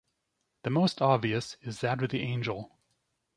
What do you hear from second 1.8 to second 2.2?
that of